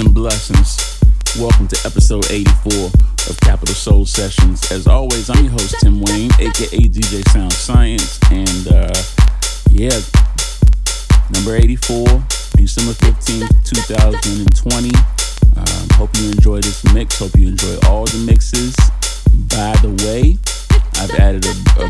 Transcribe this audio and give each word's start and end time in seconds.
and 0.00 0.14
blessings. 0.14 0.98
Welcome 1.38 1.68
to 1.68 1.76
episode 1.84 2.30
84 2.30 2.86
of 3.28 3.40
Capital 3.40 3.74
Soul 3.74 4.06
Sessions. 4.06 4.70
As 4.72 4.86
always, 4.86 5.28
I'm 5.28 5.44
your 5.44 5.52
host, 5.52 5.76
Tim 5.80 6.00
Wayne, 6.00 6.30
aka 6.40 6.88
DJ 6.88 7.22
Sound 7.30 7.52
Science. 7.52 8.18
And 8.30 8.68
uh, 8.68 8.94
yeah, 9.70 10.00
number 11.30 11.54
84, 11.54 12.06
December 12.56 12.92
15th, 12.92 13.64
2020. 13.64 14.90
Um, 15.56 15.88
hope 15.98 16.10
you 16.16 16.30
enjoy 16.30 16.60
this 16.60 16.82
mix. 16.94 17.18
Hope 17.18 17.36
you 17.36 17.48
enjoy 17.48 17.76
all 17.86 18.06
the 18.06 18.24
mixes. 18.24 18.74
By 19.52 19.76
the 19.82 19.92
way, 20.06 20.38
I've 20.96 21.14
added 21.20 21.44
a, 21.44 21.84
a 21.84 21.88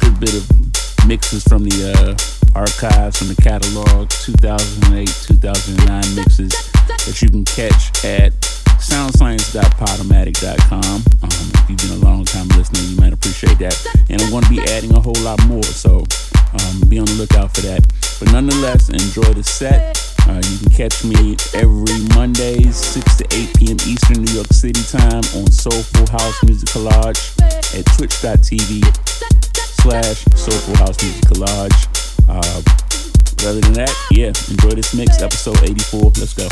good 0.00 0.20
bit 0.20 0.34
of 0.34 1.06
mixes 1.06 1.44
from 1.44 1.64
the 1.64 1.92
uh, 1.94 2.58
archives, 2.58 3.18
from 3.18 3.28
the 3.28 3.40
catalog, 3.40 4.10
2008, 4.10 5.08
2009 5.08 6.14
mixes 6.14 6.69
that 7.06 7.22
you 7.22 7.30
can 7.30 7.44
catch 7.44 8.04
at 8.04 8.32
soundscience.podomatic.com. 8.80 10.82
Um, 10.82 11.02
if 11.22 11.70
you've 11.70 11.78
been 11.78 12.02
a 12.02 12.04
long 12.04 12.24
time 12.24 12.48
listener, 12.48 12.80
you 12.80 12.96
might 12.96 13.12
appreciate 13.12 13.58
that. 13.58 13.78
And 14.08 14.22
I'm 14.22 14.30
going 14.30 14.42
to 14.44 14.50
be 14.50 14.60
adding 14.72 14.94
a 14.94 15.00
whole 15.00 15.20
lot 15.20 15.44
more, 15.46 15.62
so 15.62 16.04
um, 16.52 16.80
be 16.88 16.98
on 16.98 17.04
the 17.06 17.14
lookout 17.14 17.54
for 17.54 17.60
that. 17.62 17.86
But 18.18 18.32
nonetheless, 18.32 18.88
enjoy 18.88 19.32
the 19.34 19.44
set. 19.44 19.96
Uh, 20.28 20.42
you 20.44 20.58
can 20.58 20.70
catch 20.70 21.04
me 21.04 21.36
every 21.54 22.00
Mondays, 22.14 22.76
6 22.76 23.16
to 23.16 23.24
8 23.30 23.54
p.m. 23.56 23.76
Eastern 23.86 24.24
New 24.24 24.32
York 24.32 24.52
City 24.52 24.82
time 24.84 25.22
on 25.36 25.50
Soulful 25.50 26.06
House 26.10 26.42
Music 26.44 26.68
Collage 26.68 27.38
at 27.78 27.86
twitch.tv 27.96 28.84
slash 29.82 30.24
Soulful 30.34 30.76
House 30.76 31.02
Music 31.02 31.24
Collage. 31.24 31.88
Uh, 32.28 32.62
other 33.44 33.60
than 33.60 33.72
that, 33.74 33.94
yeah, 34.10 34.32
enjoy 34.50 34.70
this 34.70 34.94
mix, 34.94 35.22
episode 35.22 35.62
84. 35.62 36.12
Let's 36.18 36.34
go. 36.34 36.48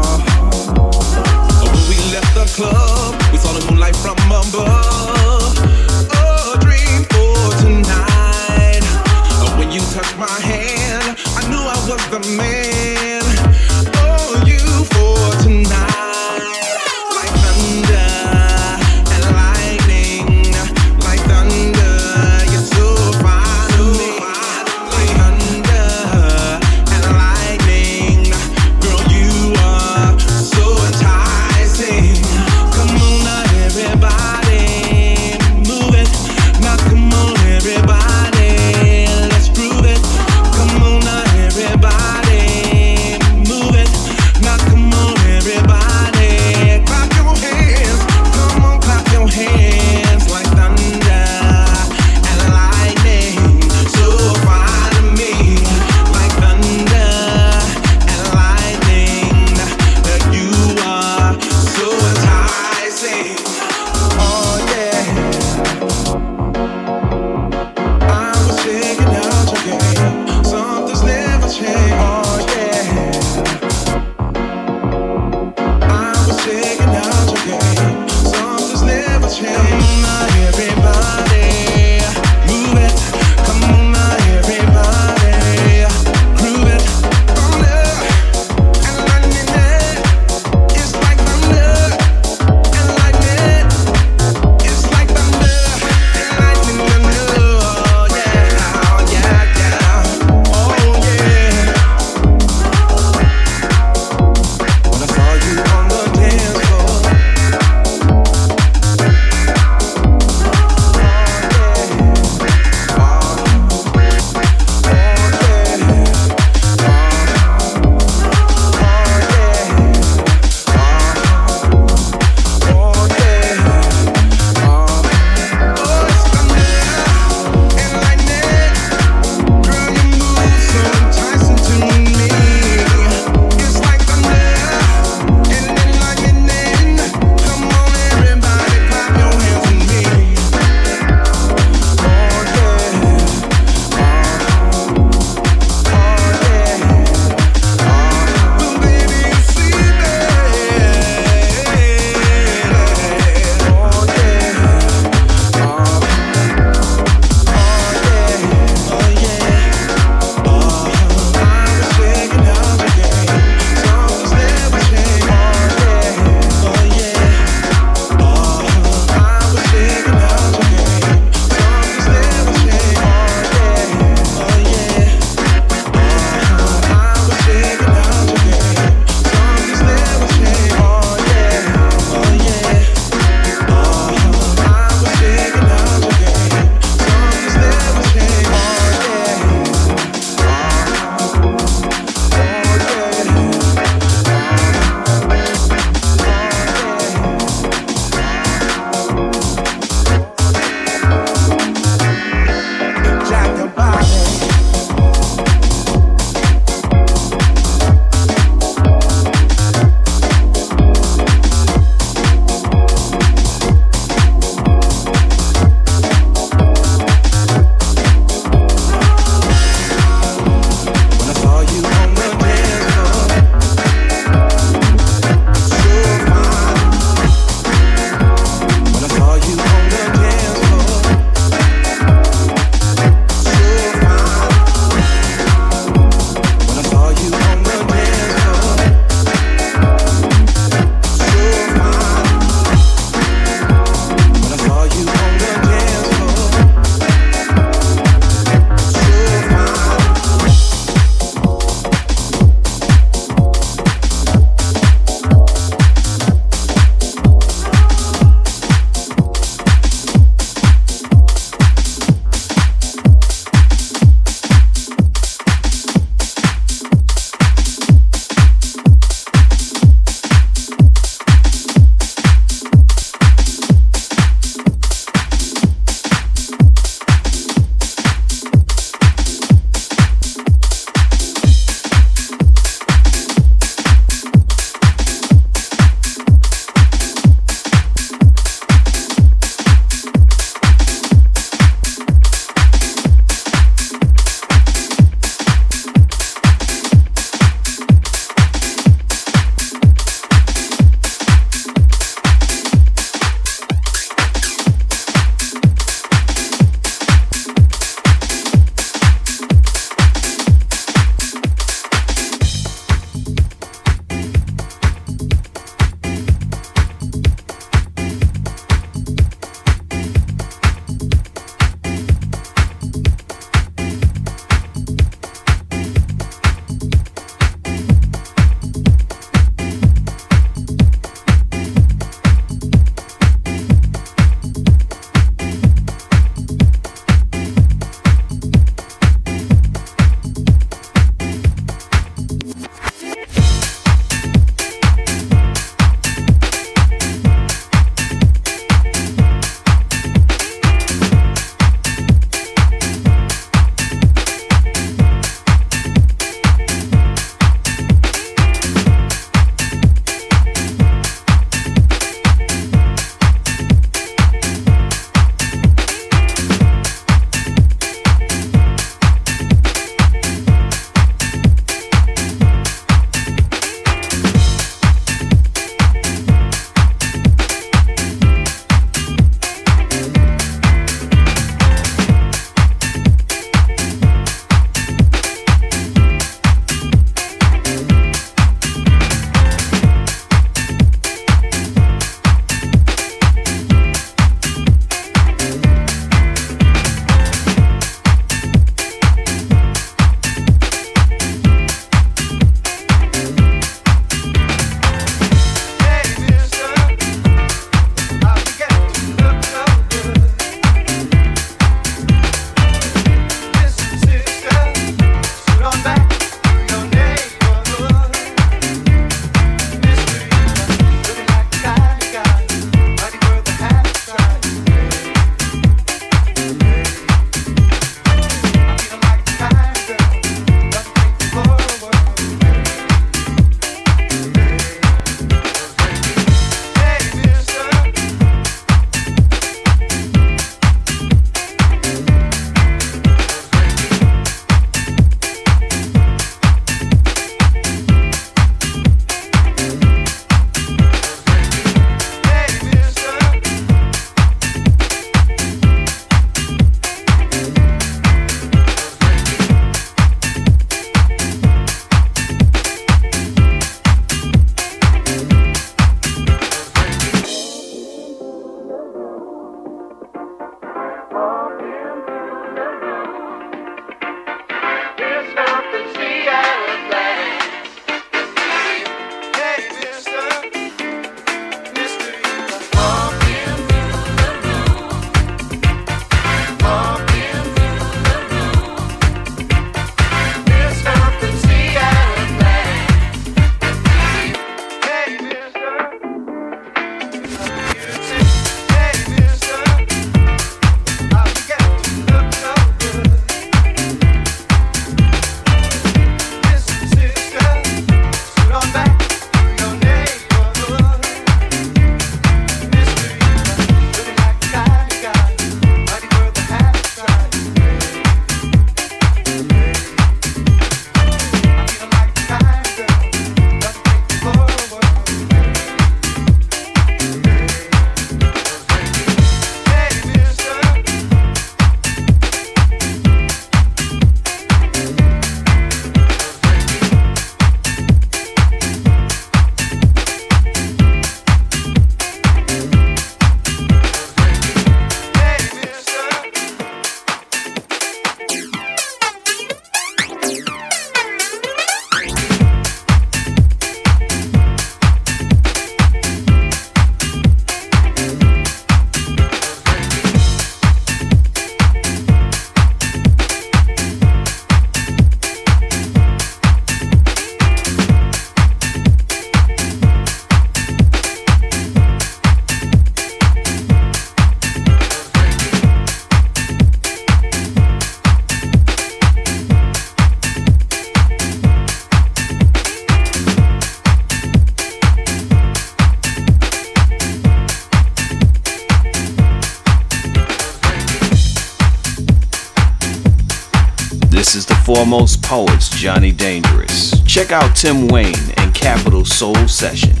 most 594.91 595.23
poets 595.23 595.69
Johnny 595.69 596.11
Dangerous. 596.11 597.01
Check 597.03 597.31
out 597.31 597.55
Tim 597.55 597.87
Wayne 597.87 598.13
and 598.35 598.53
Capital 598.53 599.05
Soul 599.05 599.47
Session 599.47 600.00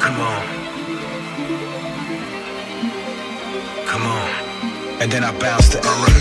Come 0.00 0.20
on. 0.20 0.42
Come 3.86 4.02
on. 4.02 4.28
And 5.00 5.10
then 5.12 5.24
I 5.24 5.32
bounce 5.38 5.68
to 5.70 5.78
LA, 5.78 6.18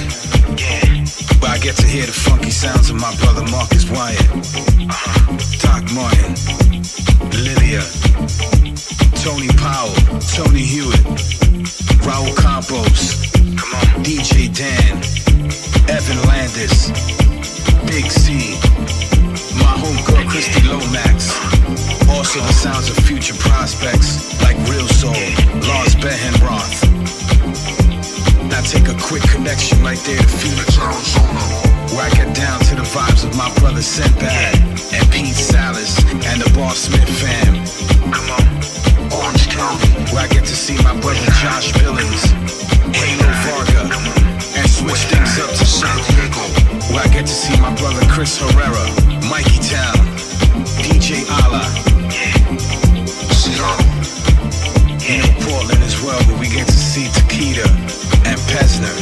Yeah. 0.57 1.05
where 1.39 1.51
I 1.51 1.57
get 1.59 1.75
to 1.77 1.85
hear 1.87 2.05
the 2.05 2.11
funky 2.11 2.49
sounds 2.51 2.89
of 2.89 2.95
my 2.97 3.13
brother 3.17 3.43
Marcus 3.51 3.89
Wyatt, 3.89 4.19
uh-huh. 4.31 5.37
Doc 5.63 5.83
Martin, 5.93 6.33
Lydia, 7.45 7.81
Tony 9.23 9.49
Powell, 9.57 9.93
Tony 10.35 10.61
Hewitt, 10.61 11.05
Raul 12.05 12.35
Campos, 12.37 13.25
Come 13.57 13.73
on. 13.73 14.03
DJ 14.03 14.47
Dan, 14.53 14.97
Evan 15.89 16.19
Landis, 16.27 16.89
Big 17.87 18.05
C, 18.11 18.57
my 19.59 19.73
homegirl 19.77 20.27
Christy 20.29 20.61
Lomax. 20.67 21.35
Also 22.09 22.39
the 22.39 22.53
sounds 22.53 22.89
of 22.89 22.97
future 23.05 23.35
prospects 23.35 24.39
like 24.41 24.57
Real 24.69 24.87
Soul, 24.87 25.13
Lars 25.67 25.95
Behrenroth. 25.95 26.83
Now 28.49 28.61
take 28.61 28.87
a 28.87 28.97
quick 28.99 29.23
connection 29.29 29.81
right 29.83 29.99
there 30.05 30.17
to 30.17 30.27
Phoenix, 30.27 30.77
Arizona, 30.79 31.43
where 31.93 32.05
I 32.05 32.11
get 32.15 32.35
down 32.35 32.59
to 32.71 32.75
the 32.75 32.87
vibes 32.87 33.23
of 33.27 33.35
my 33.37 33.53
brother 33.59 33.81
Sinbad 33.81 34.55
and 34.93 35.05
Pete 35.11 35.35
Salas 35.35 35.99
and 36.11 36.41
the 36.41 36.49
Boss 36.55 36.87
Smith 36.89 37.09
fam. 37.21 37.53
Come 38.11 38.29
on. 38.31 38.45
Orange 39.13 39.47
County, 39.49 39.91
where 40.13 40.23
I 40.23 40.27
get 40.27 40.45
to 40.45 40.55
see 40.55 40.75
my 40.83 40.93
brother 40.99 41.25
Josh 41.39 41.71
Billings, 41.79 42.31
Halo 42.95 43.29
Varga, 43.45 43.83
and 44.57 44.69
switch 44.69 45.05
things 45.11 45.39
up 45.39 45.49
to 45.51 45.65
San 45.65 45.97
Diego, 46.07 46.76
where 46.91 47.03
I 47.03 47.07
get 47.07 47.25
to 47.25 47.33
see 47.33 47.59
my 47.61 47.73
brother 47.75 48.05
Chris 48.09 48.37
Herrera, 48.37 48.85
Mikey 49.29 49.59
Town, 49.59 49.97
DJ 50.83 51.23
Ala, 51.43 51.63
Seattle, 53.33 53.85
you 55.01 55.19
know 55.19 55.31
Portland 55.45 55.83
as 55.83 56.01
well, 56.01 56.19
where 56.27 56.39
we 56.39 56.47
get 56.49 56.67
to 56.67 56.73
see 56.73 57.05
Takeda 57.05 57.67
and 58.25 58.39
Pesner. 58.51 58.95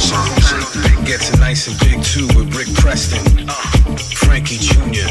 Jose 0.00 1.04
gets 1.04 1.30
it 1.32 1.38
nice 1.38 1.68
and 1.68 1.78
big 1.80 2.02
too 2.02 2.26
with 2.38 2.54
Rick 2.56 2.72
Preston, 2.74 3.24
Frankie 4.16 4.58
Jr., 4.58 5.08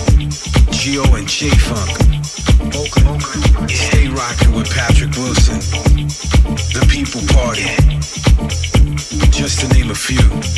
Gio 0.71 1.03
and 1.17 1.27
J 1.27 1.49
Funk. 1.49 1.91
Oakland, 2.75 3.69
stay 3.69 4.07
rocking 4.07 4.53
with 4.53 4.69
Patrick 4.69 5.11
Wilson. 5.17 5.59
The 6.73 6.85
People 6.89 7.21
Party, 7.33 7.69
just 9.31 9.59
to 9.61 9.67
name 9.73 9.91
a 9.91 9.95
few. 9.95 10.52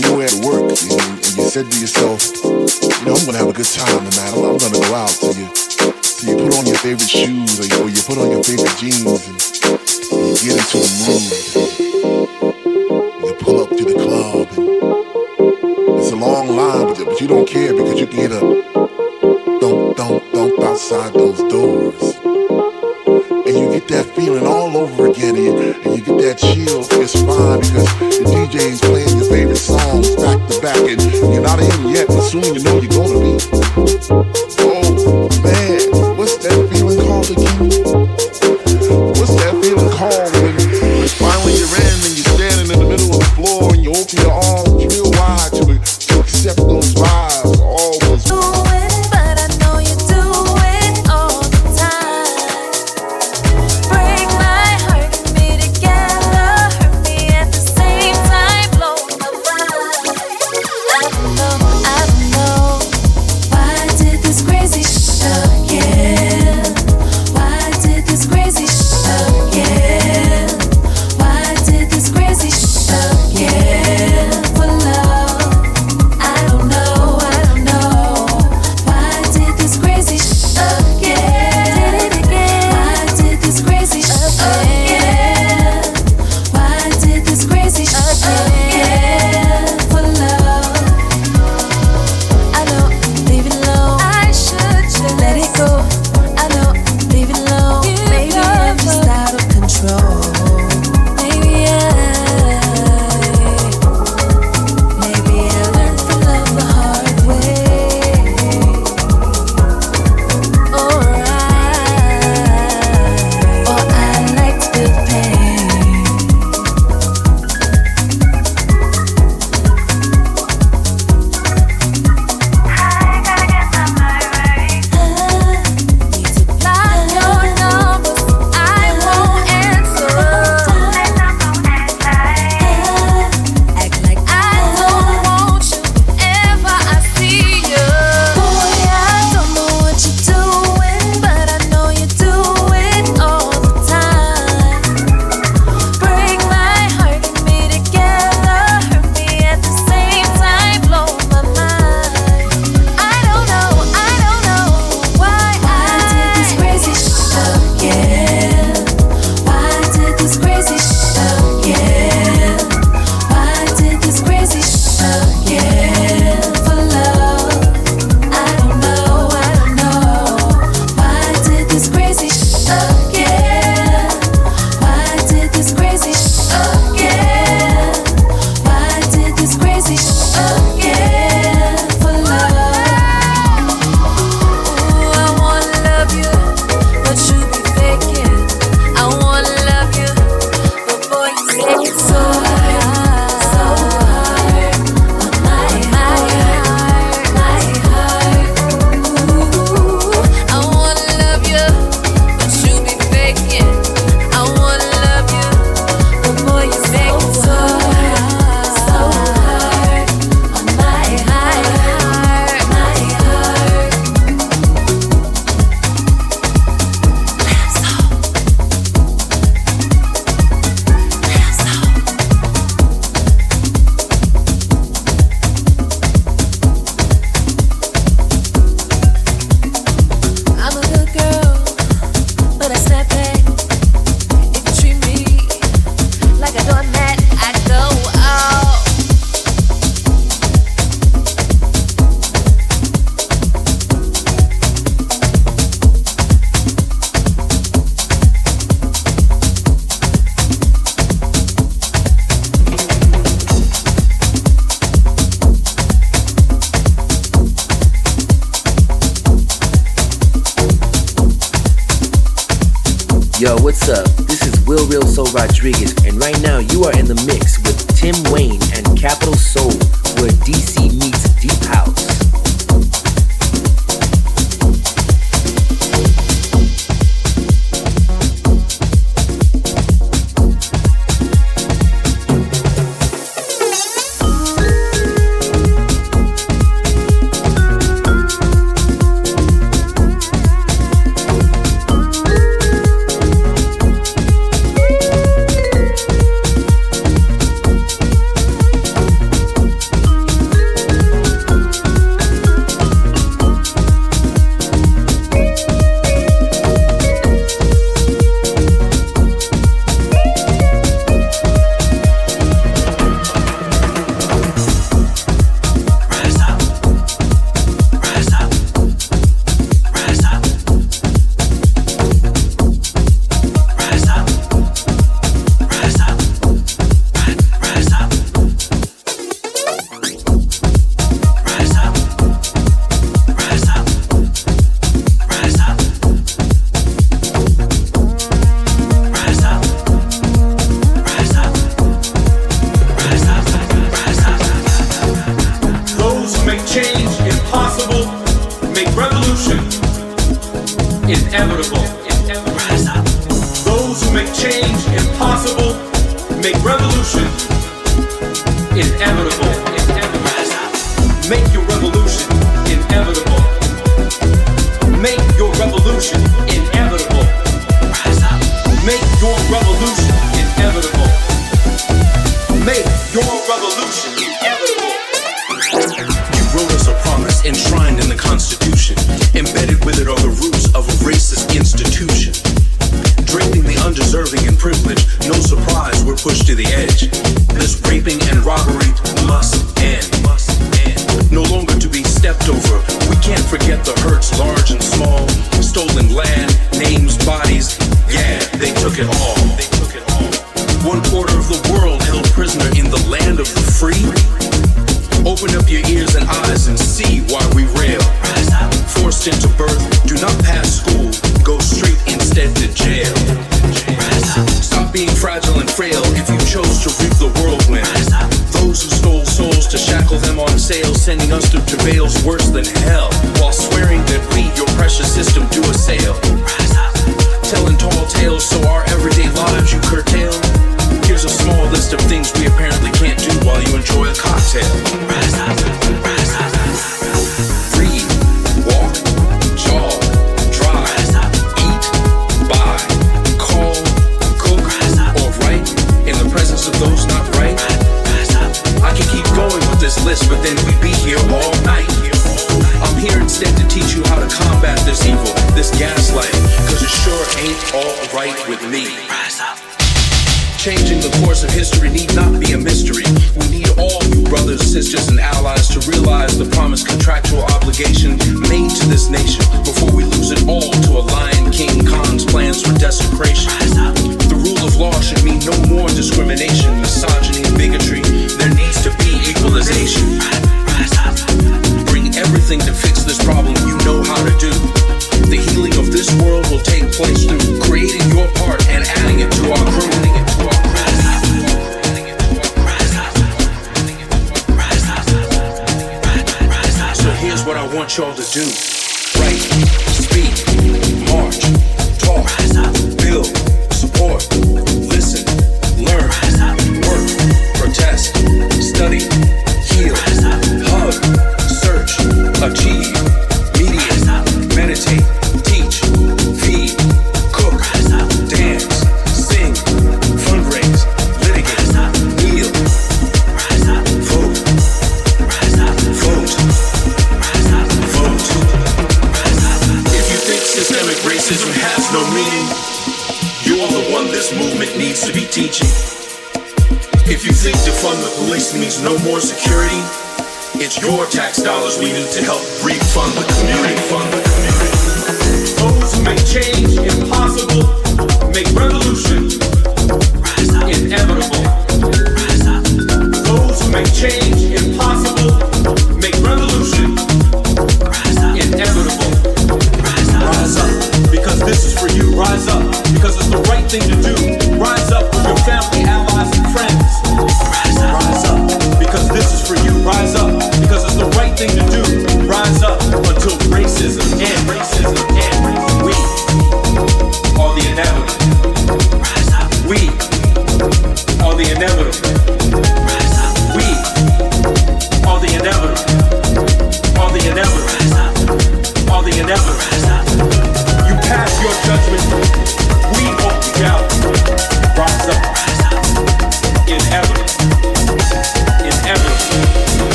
when 0.00 0.12
you 0.12 0.16
were 0.16 0.24
at 0.24 0.34
work 0.44 0.70
and 0.70 0.82
you, 0.82 0.98
and 0.98 1.36
you 1.36 1.44
said 1.44 1.70
to 1.70 1.78
yourself, 1.80 2.24
you 2.44 3.04
know, 3.04 3.14
I'm 3.14 3.26
gonna 3.26 3.38
have 3.38 3.48
a 3.48 3.52
good 3.52 3.66
time 3.66 4.08
tonight. 4.08 4.32
I'm, 4.32 4.44
I'm 4.44 4.58
gonna 4.58 4.80
go 4.80 4.94
out 4.94 5.10
to 5.10 5.26
you, 5.34 5.48
so 5.54 6.30
you 6.30 6.36
put 6.36 6.56
on 6.56 6.66
your 6.66 6.76
favorite 6.76 7.08
shoes 7.08 7.60
or 7.60 7.66
you, 7.66 7.82
or 7.84 7.88
you 7.90 8.02
put 8.02 8.18
on 8.18 8.30
your 8.30 8.42
favorite 8.42 8.76
jeans 8.78 9.04
and, 9.04 9.36
and 10.12 10.40
you 10.40 10.52
get 10.52 10.56
into 10.56 10.78
the 10.80 10.90
mood. 11.04 11.32
You 13.24 13.34
pull 13.40 13.60
up 13.62 13.70
to 13.70 13.84
the 13.84 13.94
club 13.94 14.48
and 14.56 16.00
it's 16.00 16.12
a 16.12 16.16
long 16.16 16.48
line, 16.48 16.94
but, 16.94 17.04
but 17.04 17.20
you 17.20 17.26
don't 17.26 17.48
care 17.48 17.72
because 17.74 18.00
you 18.00 18.06
can 18.06 18.16
hear 18.16 18.28
the 18.28 18.40
don't, 19.60 19.96
don't, 19.96 20.32
don't 20.32 20.62
outside 20.64 21.12
those 21.12 21.38
doors. 21.50 22.16
And 23.46 23.58
you 23.58 23.72
get 23.72 23.88
that 23.88 24.06
feeling 24.14 24.46
all 24.46 24.76
over 24.76 25.08
again 25.08 25.34
and 25.36 25.44
you, 25.44 25.58
and 25.58 25.96
you 25.96 26.02
get 26.04 26.18
that 26.22 26.38
chill. 26.38 26.86
It's 27.00 27.12
fine 27.14 27.60
because 27.60 27.88
the 27.98 28.24
DJ's 28.24 28.80
playing 28.80 28.99
songs 29.60 30.16
back 30.16 30.48
to 30.48 30.60
back, 30.60 30.76
and 30.76 31.00
you're 31.32 31.42
not 31.42 31.60
in 31.60 31.88
yet, 31.88 32.06
but 32.08 32.20
soon 32.22 32.42
you 32.42 32.62
know 32.62 32.80
you're 32.80 32.90
gonna 32.90 33.20
be. 33.20 34.49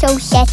Capital 0.00 0.18
Soul 0.18 0.49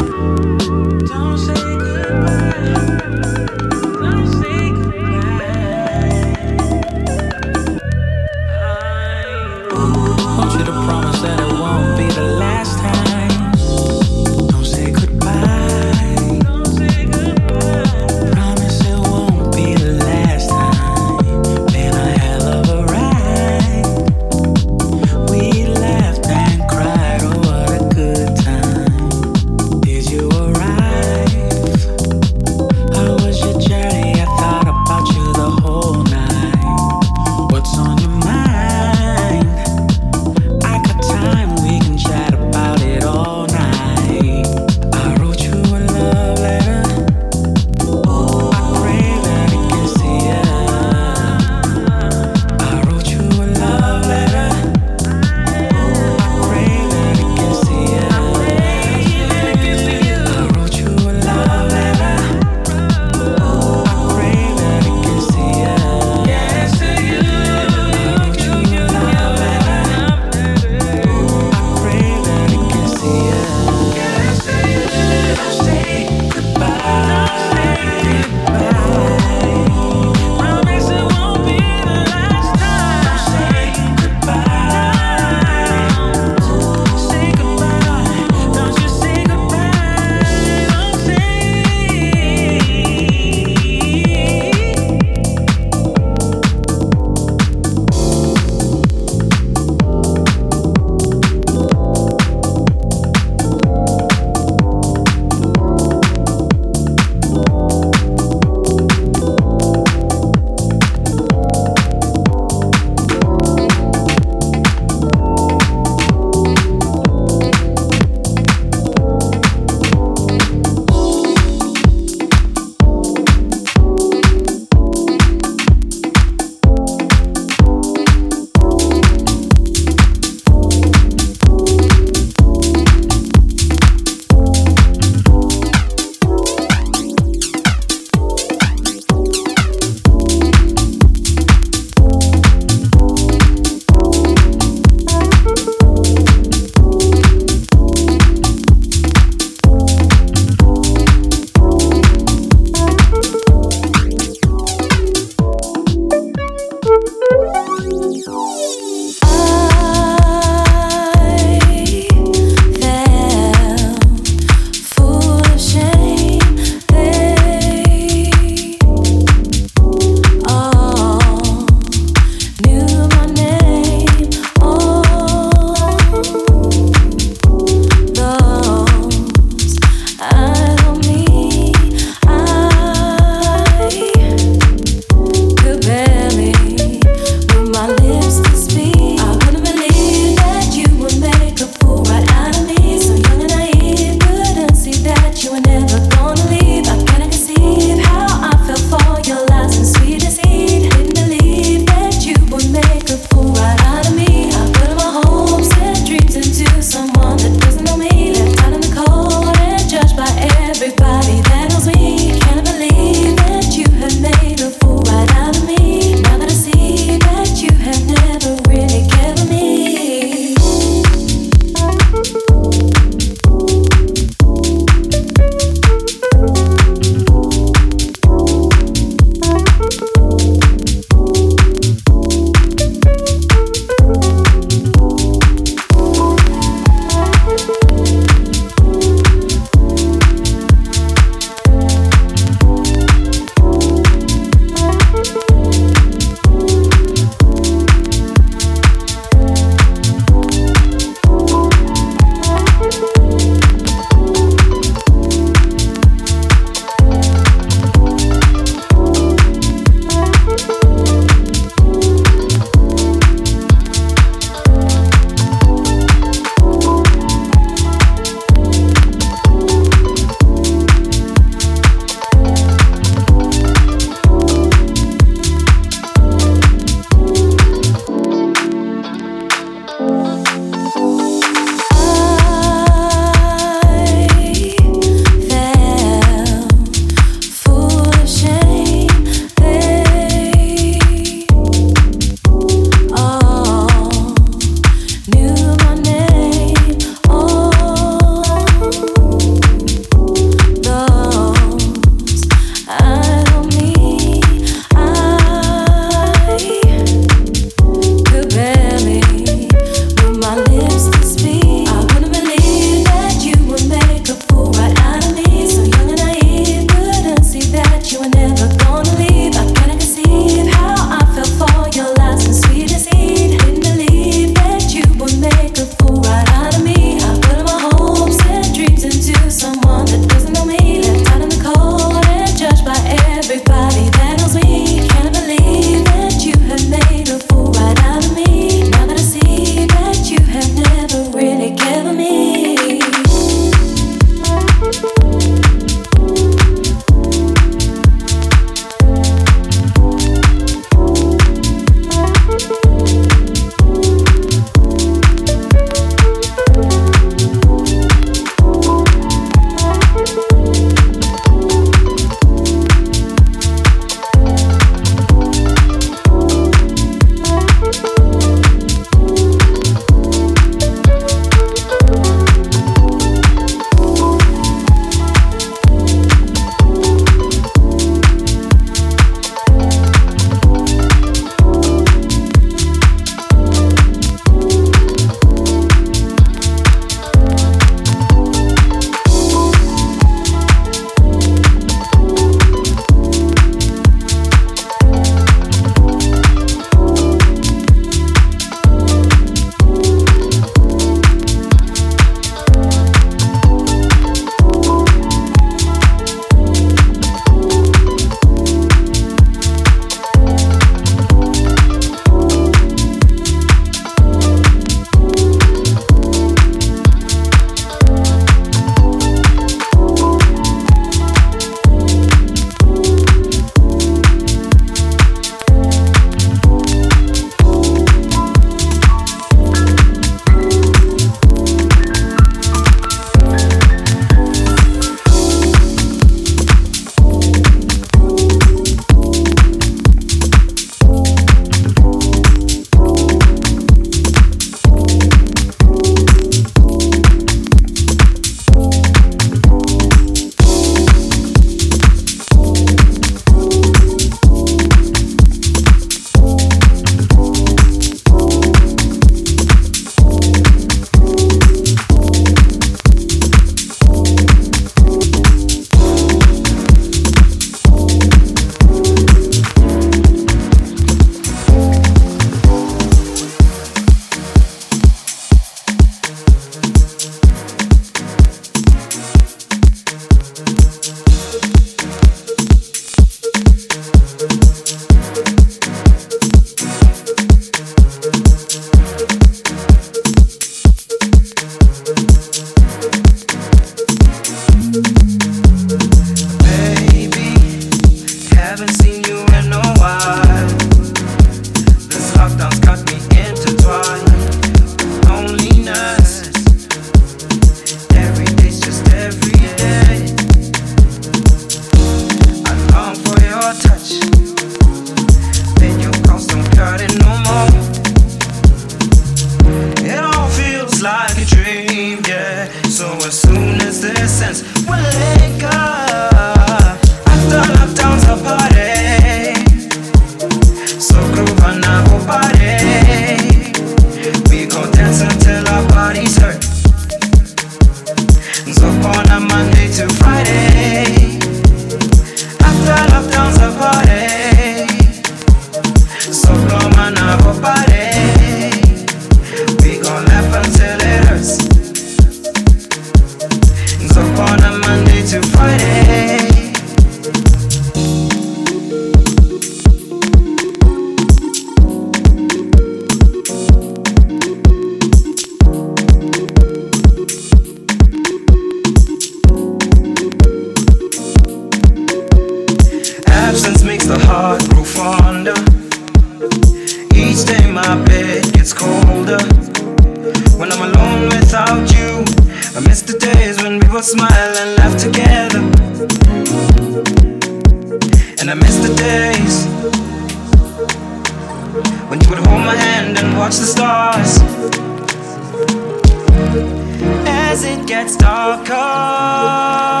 gets 598.63 600.00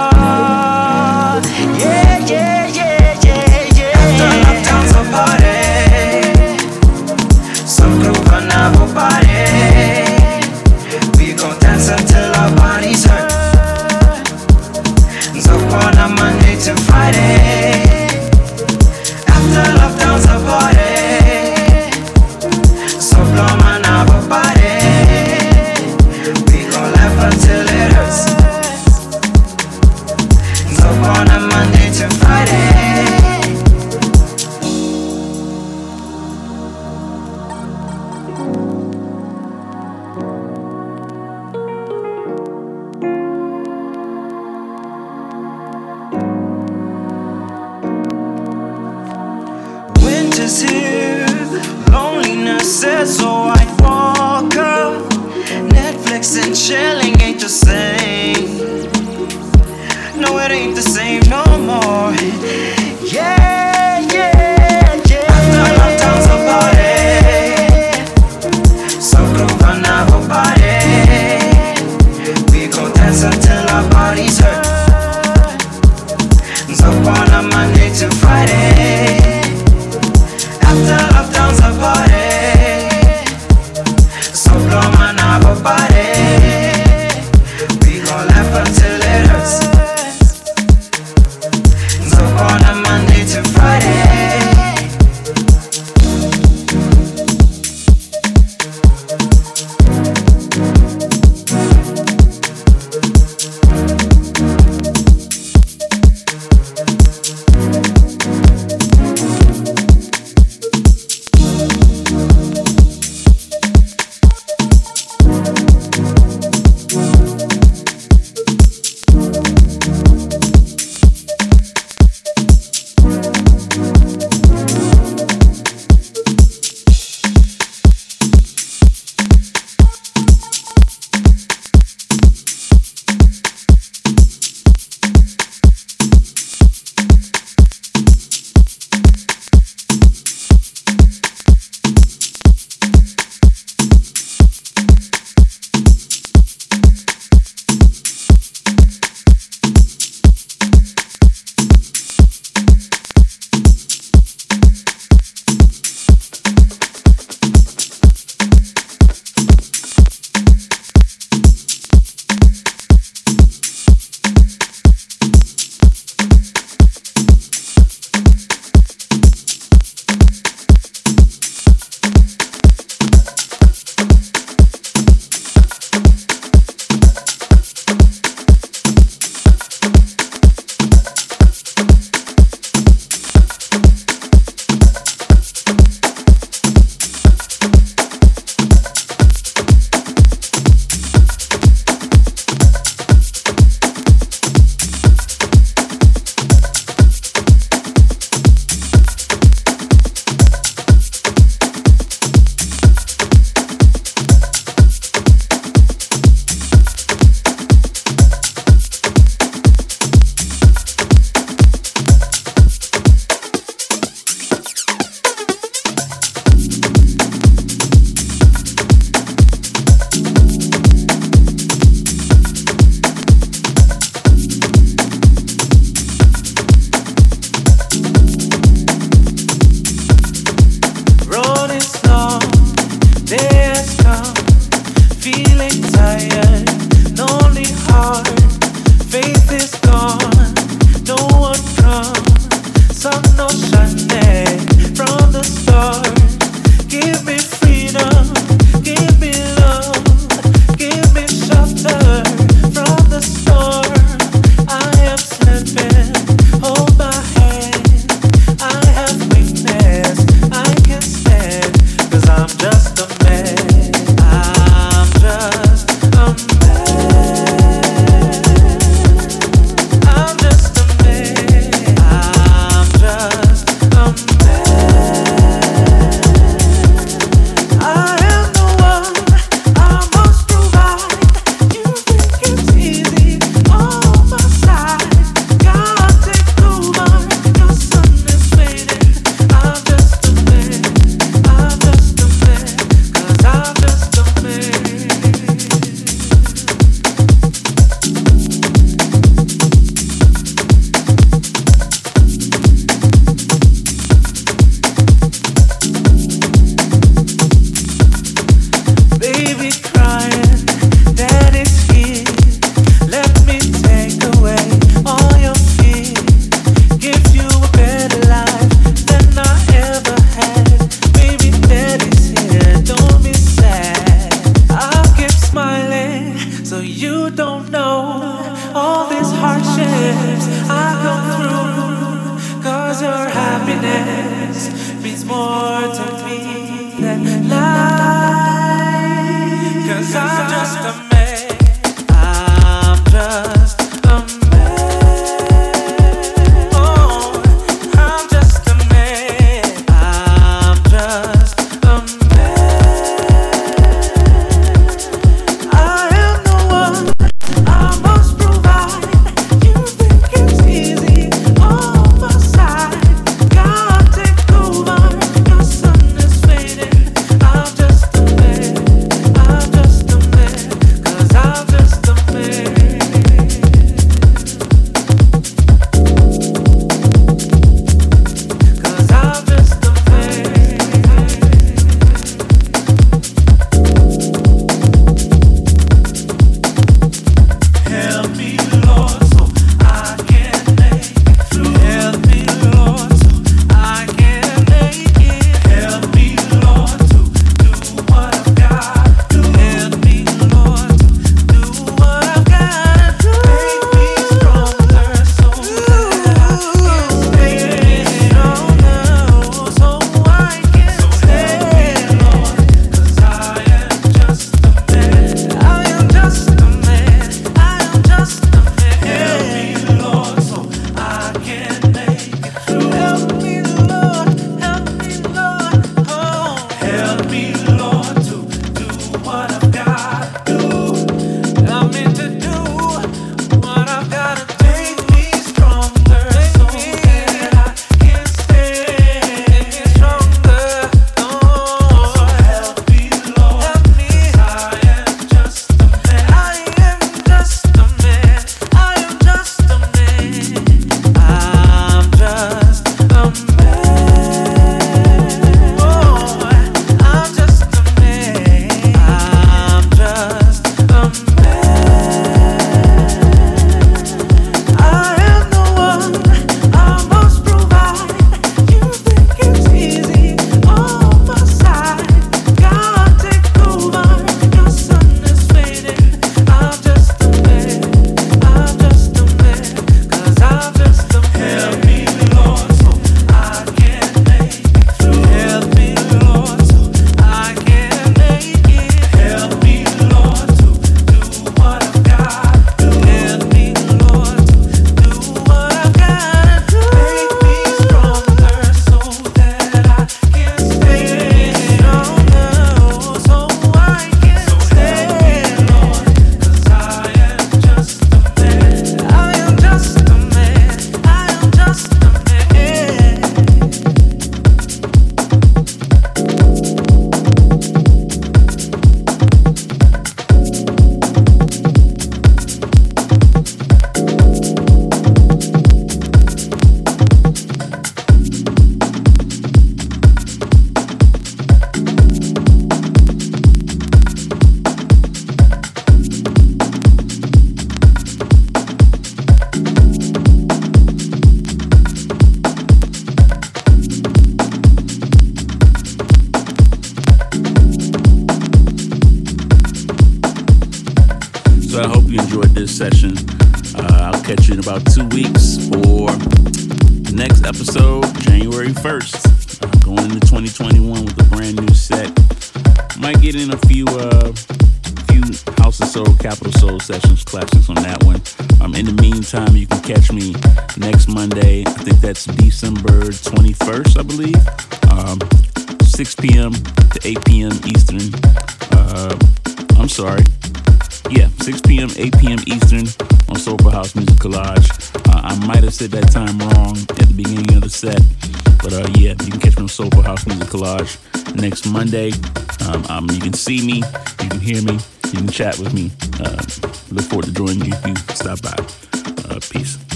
see 593.51 593.65
me, 593.65 593.83
you 594.21 594.29
can 594.29 594.39
hear 594.39 594.61
me, 594.61 594.79
you 595.07 595.11
can 595.11 595.27
chat 595.27 595.59
with 595.59 595.73
me. 595.73 595.91